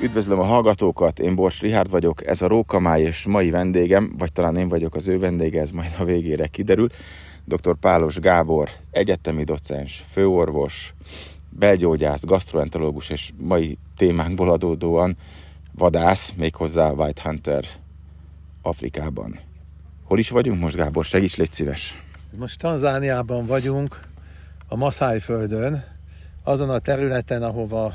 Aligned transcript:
Üdvözlöm 0.00 0.38
a 0.38 0.44
hallgatókat, 0.44 1.18
én 1.18 1.34
Bors 1.34 1.60
Rihárd 1.60 1.90
vagyok, 1.90 2.26
ez 2.26 2.42
a 2.42 2.46
Rókamály 2.46 3.02
és 3.02 3.26
mai 3.26 3.50
vendégem, 3.50 4.14
vagy 4.18 4.32
talán 4.32 4.56
én 4.56 4.68
vagyok 4.68 4.94
az 4.94 5.08
ő 5.08 5.18
vendége, 5.18 5.60
ez 5.60 5.70
majd 5.70 5.94
a 5.98 6.04
végére 6.04 6.46
kiderül. 6.46 6.88
Dr. 7.44 7.76
Pálos 7.80 8.18
Gábor, 8.18 8.70
egyetemi 8.90 9.44
docens, 9.44 10.04
főorvos, 10.10 10.94
belgyógyász, 11.50 12.24
gastroenterológus 12.24 13.10
és 13.10 13.30
mai 13.38 13.78
témánkból 13.96 14.50
adódóan 14.50 15.16
vadász, 15.74 16.32
méghozzá 16.36 16.90
White 16.90 17.22
Hunter 17.24 17.64
Afrikában. 18.62 19.38
Hol 20.04 20.18
is 20.18 20.30
vagyunk 20.30 20.60
most, 20.60 20.76
Gábor? 20.76 21.04
Segíts, 21.04 21.36
légy 21.36 21.52
szíves! 21.52 22.02
Most 22.38 22.58
Tanzániában 22.58 23.46
vagyunk, 23.46 24.00
a 24.68 24.76
Maszáj 24.76 25.20
földön, 25.20 25.84
azon 26.42 26.70
a 26.70 26.78
területen, 26.78 27.42
ahova 27.42 27.94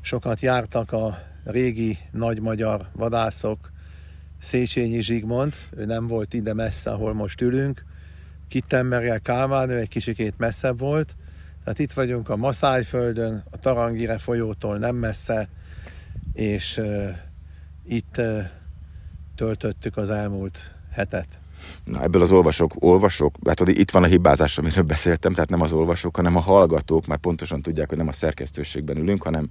sokat 0.00 0.40
jártak 0.40 0.92
a 0.92 1.18
régi 1.50 1.98
nagy 2.10 2.40
magyar 2.40 2.88
vadászok, 2.92 3.70
Széchenyi 4.40 5.00
Zsigmond, 5.00 5.52
ő 5.76 5.84
nem 5.84 6.06
volt 6.06 6.34
ide 6.34 6.54
messze, 6.54 6.90
ahol 6.90 7.14
most 7.14 7.40
ülünk, 7.40 7.84
Kittenberger 8.48 9.22
Kálmán, 9.22 9.70
ő 9.70 9.78
egy 9.78 9.88
kicsikét 9.88 10.34
messzebb 10.36 10.78
volt, 10.78 11.14
tehát 11.64 11.78
itt 11.78 11.92
vagyunk 11.92 12.28
a 12.28 12.36
Maszáj 12.36 12.84
földön, 12.84 13.44
a 13.50 13.58
Tarangire 13.58 14.18
folyótól 14.18 14.78
nem 14.78 14.96
messze, 14.96 15.48
és 16.32 16.76
uh, 16.76 17.08
itt 17.86 18.18
uh, 18.18 18.42
töltöttük 19.36 19.96
az 19.96 20.10
elmúlt 20.10 20.74
hetet. 20.92 21.26
Na, 21.84 22.02
ebből 22.02 22.22
az 22.22 22.32
olvasók, 22.32 22.74
olvasók, 22.78 23.36
látod, 23.42 23.68
itt 23.68 23.90
van 23.90 24.02
a 24.02 24.06
hibázás, 24.06 24.58
amiről 24.58 24.82
beszéltem, 24.82 25.32
tehát 25.32 25.50
nem 25.50 25.60
az 25.60 25.72
olvasók, 25.72 26.16
hanem 26.16 26.36
a 26.36 26.40
hallgatók, 26.40 27.06
már 27.06 27.18
pontosan 27.18 27.62
tudják, 27.62 27.88
hogy 27.88 27.98
nem 27.98 28.08
a 28.08 28.12
szerkesztőségben 28.12 28.96
ülünk, 28.96 29.22
hanem 29.22 29.50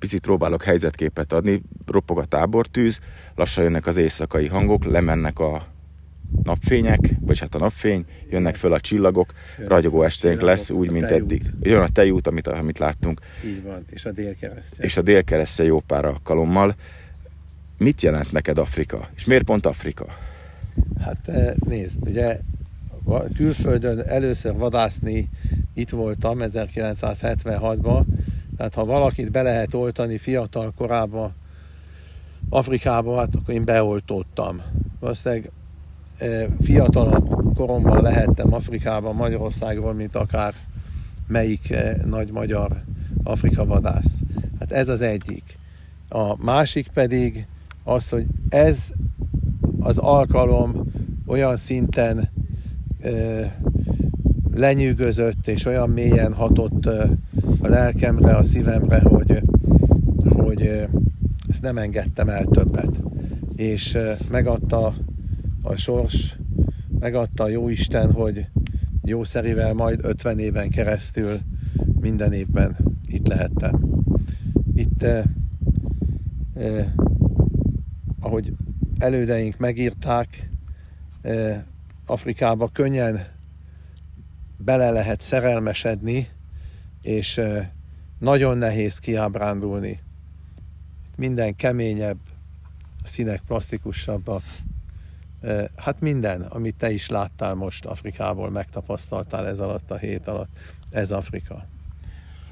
picit 0.00 0.20
próbálok 0.20 0.62
helyzetképet 0.62 1.32
adni, 1.32 1.62
ropog 1.86 2.18
a 2.18 2.24
tábortűz, 2.24 3.00
lassan 3.34 3.64
jönnek 3.64 3.86
az 3.86 3.96
éjszakai 3.96 4.46
hangok, 4.46 4.84
lemennek 4.84 5.38
a 5.38 5.66
napfények, 6.42 7.14
vagy 7.20 7.38
hát 7.38 7.54
a 7.54 7.58
napfény, 7.58 8.04
jönnek 8.30 8.56
föl 8.56 8.72
a 8.72 8.80
csillagok, 8.80 9.32
ragyogó 9.66 10.02
esténk 10.02 10.40
lesz, 10.40 10.70
úgy, 10.70 10.90
mint 10.90 11.10
eddig. 11.10 11.42
Jön 11.60 11.80
a 11.80 11.88
tejút, 11.88 12.26
amit, 12.26 12.46
amit 12.46 12.78
láttunk. 12.78 13.20
Így 13.44 13.62
van, 13.62 13.84
és 13.90 14.04
a 14.04 14.12
délkeresztje. 14.12 14.84
És 14.84 14.96
a 14.96 15.02
délkeresztje 15.02 15.64
jó 15.64 15.80
pár 15.80 16.04
alkalommal. 16.04 16.74
Mit 17.78 18.02
jelent 18.02 18.32
neked 18.32 18.58
Afrika? 18.58 19.08
És 19.16 19.24
miért 19.24 19.44
pont 19.44 19.66
Afrika? 19.66 20.06
Hát 21.00 21.28
eh, 21.28 21.52
nézd, 21.66 21.98
ugye 22.06 22.40
külföldön 23.34 24.00
először 24.00 24.54
vadászni 24.54 25.28
itt 25.74 25.90
voltam 25.90 26.38
1976-ban, 26.40 28.04
tehát 28.60 28.74
ha 28.74 28.84
valakit 28.84 29.30
be 29.30 29.42
lehet 29.42 29.74
oltani 29.74 30.18
fiatal 30.18 30.72
korában 30.76 31.32
Afrikába, 32.48 33.16
hát 33.16 33.34
akkor 33.34 33.54
én 33.54 33.64
beoltottam. 33.64 34.60
Valószínűleg 34.98 35.50
e, 36.18 36.46
fiatalabb 36.62 37.54
koromban 37.54 38.02
lehettem 38.02 38.54
Afrikában, 38.54 39.14
Magyarországról, 39.14 39.94
mint 39.94 40.16
akár 40.16 40.54
melyik 41.26 41.70
e, 41.70 41.96
nagy 42.04 42.30
magyar 42.30 42.82
Afrika 43.24 43.64
vadász. 43.64 44.18
Hát 44.58 44.72
ez 44.72 44.88
az 44.88 45.00
egyik. 45.00 45.58
A 46.08 46.44
másik 46.44 46.88
pedig 46.88 47.46
az, 47.84 48.08
hogy 48.08 48.26
ez 48.48 48.92
az 49.78 49.98
alkalom 49.98 50.92
olyan 51.26 51.56
szinten 51.56 52.30
e, 53.00 53.10
lenyűgözött 54.54 55.46
és 55.46 55.64
olyan 55.64 55.90
mélyen 55.90 56.32
hatott 56.32 56.86
a 56.86 57.68
lelkemre, 57.68 58.36
a 58.36 58.42
szívemre, 58.42 59.00
hogy, 59.00 59.42
hogy 60.16 60.88
ezt 61.48 61.62
nem 61.62 61.78
engedtem 61.78 62.28
el 62.28 62.44
többet. 62.44 63.00
És 63.56 63.98
megadta 64.30 64.94
a 65.62 65.76
sors, 65.76 66.36
megadta 66.98 67.42
a 67.42 67.48
Jóisten, 67.48 68.12
hogy 68.12 68.46
jószerivel 69.04 69.72
majd 69.72 70.00
50 70.02 70.38
éven 70.38 70.70
keresztül 70.70 71.38
minden 72.00 72.32
évben 72.32 72.76
itt 73.06 73.26
lehettem. 73.26 73.80
Itt, 74.74 75.02
eh, 75.02 75.22
eh, 76.54 76.86
ahogy 78.20 78.52
elődeink 78.98 79.58
megírták, 79.58 80.50
eh, 81.20 81.62
Afrikába 82.06 82.68
könnyen 82.72 83.20
bele 84.64 84.90
lehet 84.90 85.20
szerelmesedni, 85.20 86.28
és 87.02 87.40
nagyon 88.18 88.58
nehéz 88.58 88.98
kiábrándulni. 88.98 90.00
Minden 91.16 91.56
keményebb, 91.56 92.18
a 93.02 93.06
színek 93.06 93.40
plastikusabbak. 93.46 94.42
Hát 95.76 96.00
minden, 96.00 96.42
amit 96.42 96.76
te 96.76 96.90
is 96.90 97.08
láttál 97.08 97.54
most 97.54 97.84
Afrikából, 97.84 98.50
megtapasztaltál 98.50 99.46
ez 99.46 99.58
alatt 99.58 99.90
a 99.90 99.96
hét 99.96 100.28
alatt, 100.28 100.50
ez 100.90 101.10
Afrika. 101.10 101.66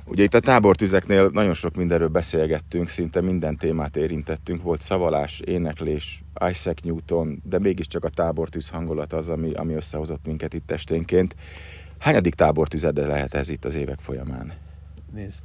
Ugye 0.05 0.23
itt 0.23 0.35
a 0.35 0.41
tábortüzeknél 0.41 1.29
nagyon 1.33 1.55
sok 1.55 1.75
mindenről 1.75 2.09
beszélgettünk, 2.09 2.89
szinte 2.89 3.21
minden 3.21 3.57
témát 3.57 3.97
érintettünk. 3.97 4.63
Volt 4.63 4.81
szavalás, 4.81 5.41
éneklés, 5.41 6.23
Isaac 6.51 6.81
Newton, 6.83 7.43
de 7.45 7.59
mégiscsak 7.59 8.05
a 8.05 8.09
tábortűz 8.09 8.69
hangulat 8.69 9.13
az, 9.13 9.29
ami, 9.29 9.53
ami 9.53 9.75
összehozott 9.75 10.27
minket 10.27 10.55
itt 10.55 10.71
esténként. 10.71 11.35
Hányadik 11.99 12.35
tábortüzede 12.35 13.07
lehet 13.07 13.35
ez 13.35 13.49
itt 13.49 13.65
az 13.65 13.75
évek 13.75 13.99
folyamán? 14.01 14.53
Nézd, 15.13 15.43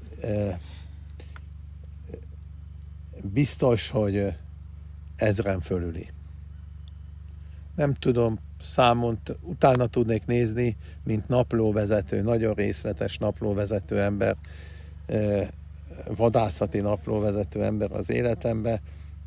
biztos, 3.21 3.89
hogy 3.89 4.33
ezren 5.15 5.59
fölüli. 5.59 6.11
Nem 7.75 7.93
tudom, 7.93 8.39
számon 8.61 9.17
utána 9.41 9.87
tudnék 9.87 10.25
nézni, 10.25 10.77
mint 11.03 11.27
naplóvezető, 11.27 12.21
nagyon 12.21 12.53
részletes 12.53 13.17
naplóvezető 13.17 14.01
ember, 14.01 14.35
vadászati 16.15 16.79
naplóvezető 16.79 17.63
ember 17.63 17.91
az 17.91 18.09
életemben, 18.09 18.79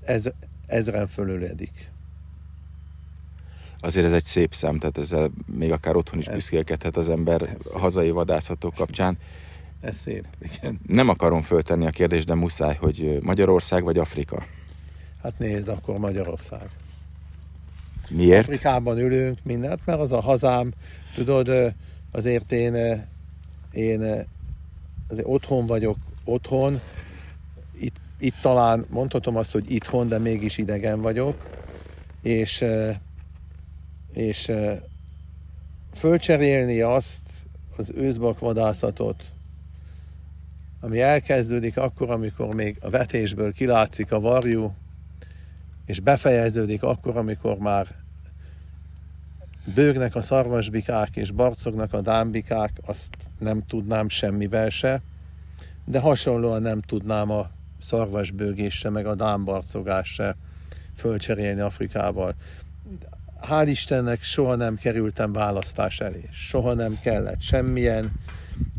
ez 0.05 0.25
ezren 0.67 1.07
fölüledik 1.07 1.91
azért 3.87 4.07
ez 4.07 4.13
egy 4.13 4.25
szép 4.25 4.55
szám, 4.55 4.79
tehát 4.79 4.99
ezzel 4.99 5.31
még 5.47 5.73
akár 5.73 5.97
otthon 5.97 6.19
is 6.19 6.29
büszkélkedhet 6.29 6.97
az 6.97 7.09
ember 7.09 7.43
ez 7.43 7.73
hazai 7.73 8.11
vadászatok 8.11 8.75
kapcsán. 8.75 9.19
Ez 9.81 9.97
szép, 9.97 10.25
igen. 10.41 10.81
Nem 10.87 11.09
akarom 11.09 11.43
föltenni 11.43 11.87
a 11.87 11.91
kérdést, 11.91 12.27
de 12.27 12.35
muszáj, 12.35 12.77
hogy 12.81 13.19
Magyarország 13.23 13.85
vagy 13.85 13.99
Afrika? 13.99 14.47
Hát 15.23 15.39
nézd, 15.39 15.69
akkor 15.69 15.99
Magyarország. 15.99 16.69
Miért? 18.09 18.47
Afrikában 18.47 18.99
ülünk 18.99 19.39
mindent, 19.43 19.81
mert 19.85 20.01
az 20.01 20.13
a 20.13 20.21
hazám, 20.21 20.73
tudod, 21.15 21.75
azért 22.11 22.53
én, 22.53 22.75
én 23.73 24.01
azért 25.09 25.27
otthon 25.27 25.67
vagyok, 25.67 25.97
otthon, 26.25 26.81
itt, 27.81 27.97
itt 28.19 28.35
talán 28.41 28.87
mondhatom 28.91 29.37
azt, 29.37 29.53
hogy 29.53 29.73
itthon, 29.73 30.09
de 30.09 30.19
mégis 30.19 30.59
idegen 30.59 31.01
vagyok, 31.01 31.47
és 32.23 32.65
és 34.17 34.53
fölcserélni 35.95 36.81
azt 36.81 37.29
az 37.77 37.93
őszbakvadászatot, 37.95 39.25
ami 40.81 41.01
elkezdődik 41.01 41.77
akkor, 41.77 42.11
amikor 42.11 42.55
még 42.55 42.77
a 42.81 42.91
vetésből 42.91 43.53
kilátszik 43.53 44.13
a 44.13 44.21
varjú, 44.21 44.75
és 45.87 46.01
befejeződik 46.01 46.83
akkor, 46.83 47.17
amikor 47.17 47.57
már 47.57 47.95
bőgnek 49.75 50.15
a 50.15 50.23
szarvasbikák 50.23 51.17
és 51.17 51.31
barcognak 51.31 51.93
a 51.93 52.01
dámbikák, 52.01 52.71
azt 52.85 53.17
nem 53.39 53.67
tudnám 53.67 54.09
semmivel 54.09 54.69
se, 54.69 55.03
de 55.85 55.99
hasonlóan 55.99 56.63
nem 56.63 56.81
tudnám 56.81 57.31
a 57.31 57.51
szarvasbőgés 57.81 58.75
se, 58.75 58.91
meg 58.91 59.07
a 59.07 59.15
dámbarcogás 59.15 60.09
se 60.09 60.37
fölcserélni 60.95 61.61
Afrikával 61.61 62.35
hál' 63.41 63.69
Istennek 63.69 64.23
soha 64.23 64.55
nem 64.55 64.77
kerültem 64.77 65.33
választás 65.33 66.01
elé. 66.01 66.29
Soha 66.33 66.75
nem 66.75 66.99
kellett 67.01 67.41
semmilyen 67.41 68.13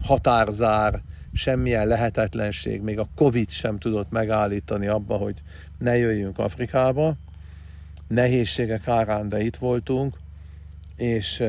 határzár, 0.03 1.01
semmilyen 1.33 1.87
lehetetlenség, 1.87 2.81
még 2.81 2.99
a 2.99 3.07
Covid 3.15 3.49
sem 3.49 3.77
tudott 3.77 4.11
megállítani 4.11 4.87
abba, 4.87 5.17
hogy 5.17 5.41
ne 5.77 5.97
jöjjünk 5.97 6.39
Afrikába. 6.39 7.15
Nehézségek 8.07 8.87
árán, 8.87 9.29
de 9.29 9.43
itt 9.43 9.55
voltunk, 9.55 10.17
és, 10.95 11.43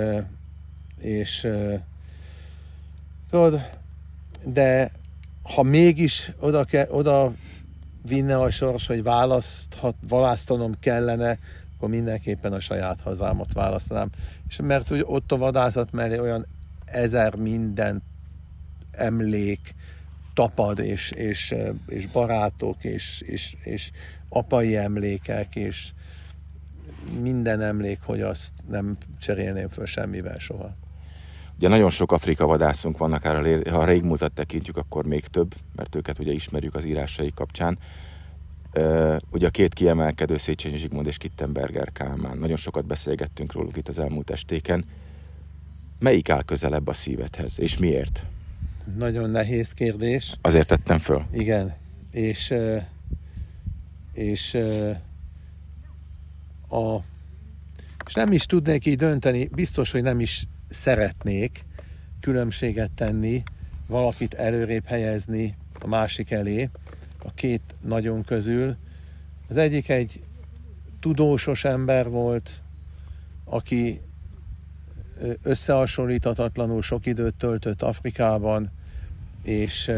és 1.00 1.48
tudod, 3.30 3.60
de 4.44 4.90
ha 5.42 5.62
mégis 5.62 6.32
oda, 6.40 6.66
oda 6.88 7.32
vinne 8.02 8.36
a 8.36 8.50
sors, 8.50 8.86
hogy 8.86 9.02
választhat, 9.02 9.94
választanom 10.08 10.74
kellene, 10.80 11.38
akkor 11.78 11.90
mindenképpen 11.90 12.52
a 12.52 12.60
saját 12.60 13.00
hazámat 13.00 13.52
választanám. 13.52 14.10
És 14.48 14.58
mert 14.62 14.88
hogy 14.88 15.02
ott 15.06 15.32
a 15.32 15.36
vadászat 15.36 15.92
mellé 15.92 16.18
olyan 16.18 16.46
ezer 16.84 17.34
minden 17.34 18.02
emlék, 18.90 19.74
tapad, 20.34 20.78
és, 20.78 21.10
és, 21.10 21.54
és 21.86 22.06
barátok, 22.06 22.84
és, 22.84 23.20
és, 23.20 23.56
és 23.62 23.90
apai 24.28 24.76
emlékek, 24.76 25.56
és 25.56 25.90
minden 27.20 27.60
emlék, 27.60 27.98
hogy 28.02 28.20
azt 28.20 28.52
nem 28.68 28.96
cserélném 29.20 29.68
föl 29.68 29.86
semmivel 29.86 30.38
soha. 30.38 30.74
Ugye 31.56 31.68
nagyon 31.68 31.90
sok 31.90 32.12
Afrika 32.12 32.46
vadászunk 32.46 32.98
vannak, 32.98 33.26
ha 33.68 33.78
a 33.78 33.84
régmúltat 33.84 34.32
tekintjük, 34.32 34.76
akkor 34.76 35.06
még 35.06 35.26
több, 35.26 35.54
mert 35.76 35.94
őket 35.94 36.18
ugye 36.18 36.32
ismerjük 36.32 36.74
az 36.74 36.84
írásai 36.84 37.32
kapcsán. 37.34 37.78
Ugye 39.30 39.46
a 39.46 39.50
két 39.50 39.74
kiemelkedő 39.74 40.36
Széchenyi 40.36 40.76
Zsigmond 40.76 41.06
és 41.06 41.16
Kittenberger 41.16 41.92
Kálmán. 41.92 42.38
Nagyon 42.38 42.56
sokat 42.56 42.86
beszélgettünk 42.86 43.52
róluk 43.52 43.76
itt 43.76 43.88
az 43.88 43.98
elmúlt 43.98 44.30
estéken. 44.30 44.84
Melyik 45.98 46.28
áll 46.28 46.42
közelebb 46.42 46.86
a 46.86 46.92
szívedhez, 46.92 47.60
és 47.60 47.76
miért? 47.78 48.22
Nagyon 48.96 49.30
nehéz 49.30 49.72
kérdés. 49.72 50.34
Azért 50.40 50.68
tettem 50.68 50.98
föl. 50.98 51.24
Igen, 51.32 51.74
és, 52.10 52.54
és 54.12 54.54
a, 56.68 56.96
és 58.06 58.14
nem 58.14 58.32
is 58.32 58.46
tudnék 58.46 58.86
így 58.86 58.96
dönteni, 58.96 59.48
biztos, 59.52 59.90
hogy 59.90 60.02
nem 60.02 60.20
is 60.20 60.46
szeretnék 60.68 61.64
különbséget 62.20 62.90
tenni, 62.90 63.42
valakit 63.86 64.34
előrébb 64.34 64.84
helyezni 64.84 65.56
a 65.80 65.86
másik 65.86 66.30
elé, 66.30 66.68
a 67.22 67.34
két 67.34 67.62
nagyon 67.80 68.24
közül. 68.24 68.76
Az 69.48 69.56
egyik 69.56 69.88
egy 69.88 70.22
tudósos 71.00 71.64
ember 71.64 72.08
volt, 72.08 72.62
aki 73.44 74.00
összehasonlíthatatlanul 75.42 76.82
sok 76.82 77.06
időt 77.06 77.34
töltött 77.34 77.82
Afrikában, 77.82 78.70
és, 79.42 79.90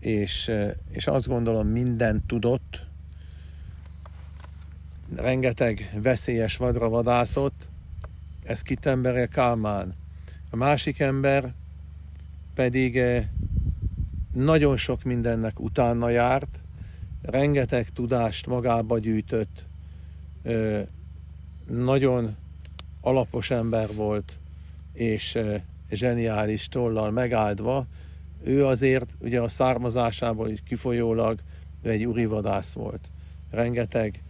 és, 0.00 0.50
és 0.90 1.06
azt 1.06 1.26
gondolom 1.26 1.66
mindent 1.66 2.26
tudott, 2.26 2.86
rengeteg 5.14 5.98
veszélyes 6.02 6.56
vadra 6.56 6.88
vadászott, 6.88 7.68
ez 8.44 8.62
Kittenberger 8.62 9.28
Kálmán. 9.28 9.92
A 10.50 10.56
másik 10.56 11.00
ember 11.00 11.52
pedig 12.54 13.02
nagyon 14.36 14.76
sok 14.76 15.02
mindennek 15.02 15.60
utána 15.60 16.08
járt, 16.08 16.58
rengeteg 17.22 17.88
tudást 17.88 18.46
magába 18.46 18.98
gyűjtött, 18.98 19.64
nagyon 21.68 22.36
alapos 23.00 23.50
ember 23.50 23.94
volt, 23.94 24.38
és 24.92 25.38
zseniális 25.90 26.68
tollal 26.68 27.10
megáldva, 27.10 27.86
ő 28.44 28.66
azért 28.66 29.10
ugye 29.20 29.40
a 29.40 29.48
származásából 29.48 30.50
kifolyólag 30.64 31.38
egy 31.82 32.06
urivadász 32.06 32.72
volt. 32.72 33.08
Rengeteg 33.50 34.22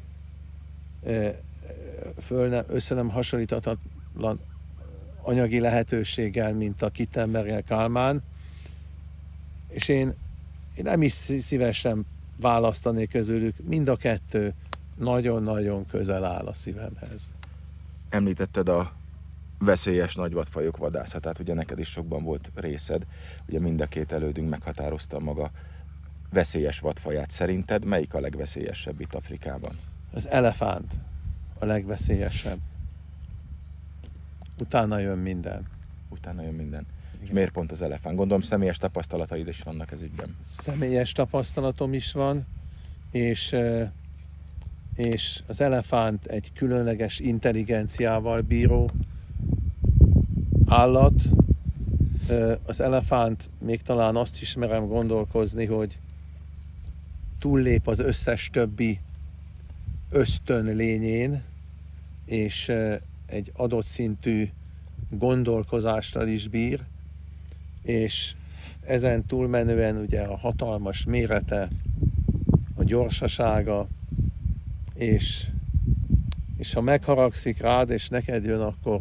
föl 2.20 2.49
nem, 2.49 2.64
össze 2.69 2.94
nem 2.94 3.08
hasonlíthatatlan 3.08 4.41
anyagi 5.23 5.61
lehetőséggel, 5.61 6.53
mint 6.53 6.82
a 6.82 6.91
Kittenberger 6.91 7.64
Kálmán, 7.64 8.23
és 9.76 9.88
én, 9.88 10.14
én 10.76 10.84
nem 10.84 11.02
is 11.02 11.12
szívesen 11.40 12.06
választanék 12.40 13.11
közülük, 13.11 13.55
mind 13.69 13.88
a 13.88 13.96
kettő 13.96 14.55
nagyon-nagyon 14.99 15.87
közel 15.87 16.25
áll 16.25 16.46
a 16.46 16.55
szívemhez. 16.55 17.34
Említetted 18.08 18.69
a 18.69 18.93
veszélyes 19.58 20.14
nagyvadfajok 20.14 20.76
vadászatát, 20.76 21.38
ugye 21.38 21.55
neked 21.55 21.78
is 21.78 21.88
sokban 21.88 22.23
volt 22.23 22.50
részed, 22.55 23.06
ugye 23.49 23.61
mind 23.61 23.81
a 23.81 23.87
két 23.87 24.12
elődünk 24.12 24.49
meghatározta 24.49 25.19
maga 25.19 25.50
veszélyes 26.31 26.79
vadfaját. 26.79 27.31
Szerinted 27.31 27.84
melyik 27.84 28.14
a 28.14 28.20
legveszélyesebb 28.20 29.00
itt 29.00 29.14
Afrikában? 29.14 29.79
Az 30.12 30.29
elefánt 30.29 30.93
a 31.58 31.64
legveszélyesebb. 31.64 32.58
Utána 34.61 34.99
jön 34.99 35.19
minden. 35.19 35.67
Utána 36.08 36.43
jön 36.43 36.55
minden. 36.55 36.87
És 37.22 37.30
miért 37.30 37.52
pont 37.52 37.72
az 37.72 37.82
elefánt? 37.82 38.16
Gondolom 38.16 38.42
személyes 38.42 38.78
tapasztalataid 38.78 39.48
is 39.48 39.60
vannak 39.60 39.92
ez 39.92 40.00
ügyben. 40.00 40.36
Személyes 40.44 41.12
tapasztalatom 41.12 41.92
is 41.92 42.12
van, 42.12 42.46
és, 43.10 43.56
és 44.94 45.42
az 45.46 45.60
elefánt 45.60 46.26
egy 46.26 46.52
különleges 46.52 47.18
intelligenciával 47.18 48.40
bíró 48.40 48.90
állat. 50.66 51.22
Az 52.66 52.80
elefánt 52.80 53.48
még 53.60 53.82
talán 53.82 54.16
azt 54.16 54.40
is 54.40 54.54
merem 54.54 54.86
gondolkozni, 54.86 55.64
hogy 55.64 55.98
túllép 57.38 57.88
az 57.88 57.98
összes 57.98 58.50
többi 58.52 59.00
ösztön 60.10 60.64
lényén, 60.64 61.42
és 62.24 62.72
egy 63.26 63.52
adott 63.56 63.86
szintű 63.86 64.48
gondolkozással 65.10 66.28
is 66.28 66.48
bír, 66.48 66.80
és 67.86 68.34
ezen 68.86 69.24
túlmenően 69.24 69.96
ugye 69.96 70.22
a 70.22 70.36
hatalmas 70.36 71.04
mérete, 71.04 71.68
a 72.74 72.84
gyorsasága, 72.84 73.88
és, 74.94 75.46
és 76.56 76.72
ha 76.72 76.80
megharagszik 76.80 77.60
rád, 77.60 77.90
és 77.90 78.08
neked 78.08 78.44
jön, 78.44 78.60
akkor, 78.60 79.00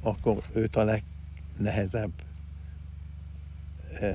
akkor 0.00 0.42
őt 0.52 0.76
a 0.76 0.84
legnehezebb 1.54 2.12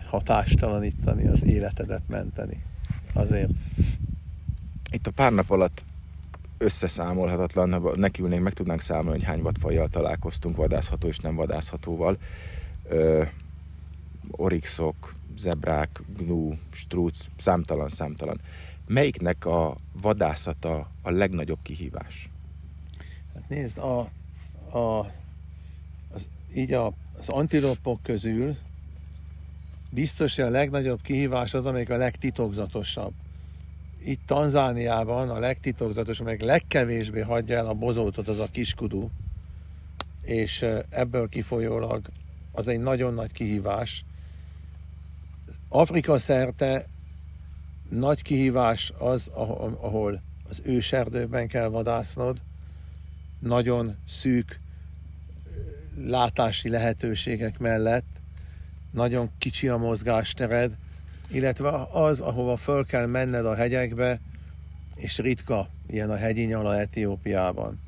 hatástalanítani, 0.05 1.27
az 1.27 1.43
életedet 1.43 2.07
menteni. 2.07 2.63
Azért. 3.13 3.51
Itt 4.91 5.07
a 5.07 5.11
pár 5.11 5.33
nap 5.33 5.49
alatt 5.49 5.83
összeszámolhatatlan, 6.57 7.91
nekiülnénk, 7.93 8.43
meg 8.43 8.53
tudnánk 8.53 8.81
számolni, 8.81 9.17
hogy 9.17 9.27
hány 9.27 9.41
vadfajjal 9.41 9.87
találkoztunk, 9.87 10.55
vadászható 10.55 11.07
és 11.07 11.17
nem 11.17 11.35
vadászhatóval. 11.35 12.17
Orixok, 14.31 15.13
zebrák, 15.37 16.01
gnu, 16.17 16.53
strúc, 16.71 17.25
számtalan, 17.37 17.89
számtalan. 17.89 18.39
Melyiknek 18.87 19.45
a 19.45 19.77
vadászata 20.01 20.89
a 21.01 21.11
legnagyobb 21.11 21.59
kihívás? 21.63 22.29
Hát 23.33 23.49
nézd, 23.49 23.77
a, 23.77 23.99
a, 24.77 25.11
az, 26.13 26.27
így 26.55 26.73
a, 26.73 26.93
az 27.19 27.29
antilopok 27.29 28.03
közül 28.03 28.57
biztos, 29.89 30.35
hogy 30.35 30.45
a 30.45 30.49
legnagyobb 30.49 31.01
kihívás 31.01 31.53
az, 31.53 31.65
amelyik 31.65 31.89
a 31.89 31.97
legtitokzatosabb 31.97 33.13
itt 34.05 34.21
Tanzániában 34.25 35.29
a 35.29 35.39
legtitokzatos, 35.39 36.21
meg 36.21 36.41
legkevésbé 36.41 37.21
hagyja 37.21 37.57
el 37.57 37.67
a 37.67 37.73
bozótot 37.73 38.27
az 38.27 38.39
a 38.39 38.47
kiskudu, 38.51 39.09
és 40.21 40.65
ebből 40.89 41.29
kifolyólag 41.29 42.05
az 42.51 42.67
egy 42.67 42.79
nagyon 42.79 43.13
nagy 43.13 43.31
kihívás. 43.31 44.05
Afrika 45.75 46.19
szerte 46.19 46.85
nagy 47.89 48.21
kihívás 48.21 48.93
az, 48.97 49.29
ahol 49.33 50.21
az 50.49 50.61
őserdőben 50.63 51.47
kell 51.47 51.67
vadásznod, 51.67 52.37
nagyon 53.39 53.95
szűk 54.07 54.59
látási 55.97 56.69
lehetőségek 56.69 57.59
mellett, 57.59 58.05
nagyon 58.91 59.29
kicsi 59.37 59.67
a 59.67 59.77
mozgástered, 59.77 60.75
illetve 61.27 61.69
az, 61.91 62.19
ahova 62.19 62.57
föl 62.57 62.85
kell 62.85 63.05
menned 63.05 63.45
a 63.45 63.55
hegyekbe, 63.55 64.19
és 64.95 65.17
ritka, 65.17 65.69
ilyen 65.87 66.09
a 66.09 66.15
hegyi 66.15 66.43
nyala 66.43 66.79
Etiópiában. 66.79 67.79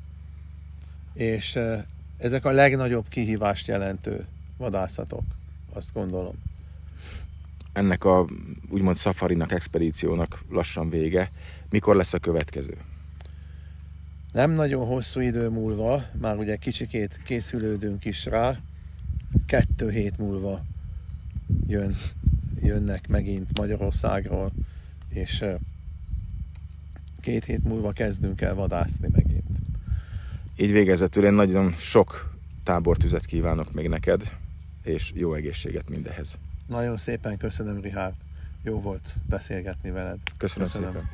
És 1.12 1.58
ezek 2.18 2.44
a 2.44 2.50
legnagyobb 2.50 3.08
kihívást 3.08 3.66
jelentő 3.66 4.26
vadászatok, 4.56 5.24
azt 5.72 5.92
gondolom. 5.92 6.54
Ennek 7.76 8.04
a 8.04 8.26
úgymond 8.68 8.96
szafarinak, 8.96 9.52
expedíciónak 9.52 10.44
lassan 10.50 10.90
vége. 10.90 11.30
Mikor 11.70 11.96
lesz 11.96 12.12
a 12.12 12.18
következő? 12.18 12.76
Nem 14.32 14.50
nagyon 14.50 14.86
hosszú 14.86 15.20
idő 15.20 15.48
múlva, 15.48 16.04
már 16.20 16.36
ugye 16.36 16.56
kicsikét 16.56 17.20
készülődünk 17.24 18.04
is 18.04 18.24
rá, 18.24 18.58
kettő 19.46 19.90
hét 19.90 20.18
múlva 20.18 20.62
jön 21.66 21.96
jönnek 22.62 23.08
megint 23.08 23.58
Magyarországról, 23.58 24.52
és 25.08 25.44
két 27.20 27.44
hét 27.44 27.64
múlva 27.64 27.92
kezdünk 27.92 28.40
el 28.40 28.54
vadászni 28.54 29.08
megint. 29.12 29.58
Így 30.56 30.72
végezetül 30.72 31.24
én 31.24 31.32
nagyon 31.32 31.72
sok 31.72 32.36
tábortüzet 32.62 33.24
kívánok 33.24 33.72
még 33.72 33.88
neked, 33.88 34.32
és 34.82 35.12
jó 35.14 35.34
egészséget 35.34 35.88
mindehez. 35.88 36.38
Nagyon 36.66 36.96
szépen 36.96 37.36
köszönöm, 37.36 37.80
Rihárd. 37.80 38.14
Jó 38.62 38.80
volt 38.80 39.14
beszélgetni 39.28 39.90
veled. 39.90 40.18
Köszönöm, 40.36 40.68
köszönöm. 40.68 40.92
szépen. 40.92 41.08